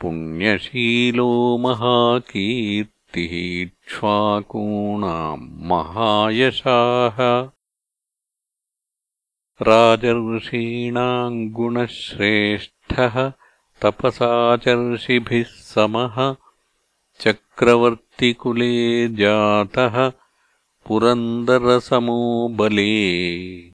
[0.00, 7.48] पुण्यशीलो महाकीर्तिः इक्ष्वाकूणाम् महायशाः।
[9.62, 13.32] राजर्षीणाम् गुणश्रेष्ठः
[13.82, 16.36] तपसाचर्षिभिः समः।
[17.20, 20.12] चक्रवर्तिकुले जातः
[20.86, 23.72] पुरन्दरसमो बले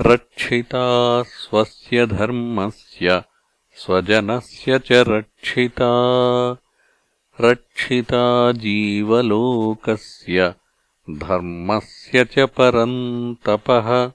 [0.00, 3.22] रक्षिता स्वस्य धर्मस्य
[3.76, 5.90] स्वजनस्य च रक्षिता।
[7.40, 10.54] रक्षिता जीवलोकस्य
[11.10, 14.12] धर्मस्य च परन्तपः।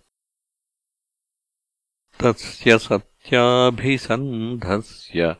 [2.22, 5.36] तस्य सत्याभिसन्धस्य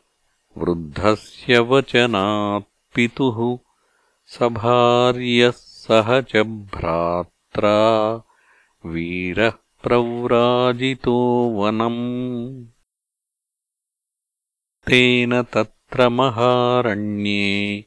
[0.58, 3.58] वृद्धस्य वचनात्पितुः
[4.26, 7.78] सभार्यः सह च भ्रात्रा
[8.86, 12.66] वीरः प्रव्राजितो वनम्
[14.86, 17.84] तेन तत्र महारण्ये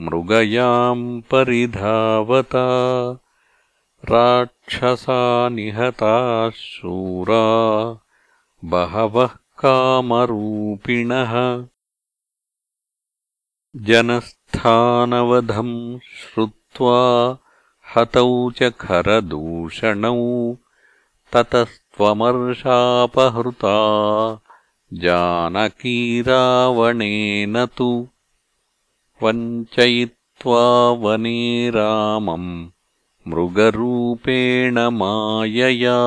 [0.00, 2.66] मृगयाम् परिधावता।
[4.04, 7.98] राक्षसा निहताः शूरा
[8.64, 11.64] बहवः कामरूपिणः।
[13.76, 17.38] जनस्थानवधम् श्रुत्वा
[17.96, 20.54] हतौ च खरदूषणौ
[21.34, 23.76] ततस्त्वमर्षापहृता
[24.92, 28.08] जानकीरावणेन तु
[29.22, 32.68] वञ्चयित्वा वने रामम्
[33.28, 35.98] मृगरूपेण मायया।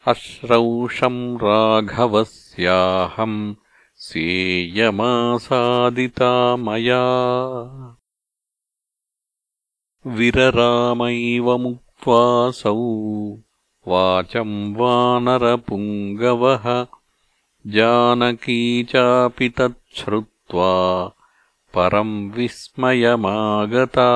[0.06, 3.54] अश्रौषम् राघवस्याहम्
[3.96, 7.02] सेयमासादिता मया।
[10.06, 13.36] विररामैव मुक्त्वासौ
[13.88, 16.86] वाचम् वानरपुङ्गवः।
[17.66, 19.48] जानकी चापि
[20.54, 24.08] तच्छ्रुत् परम् विस्मयमागता।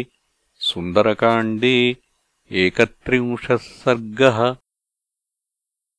[0.70, 1.78] सुन्दरकाण्डे
[2.64, 4.40] एकत्रिंशः सर्गः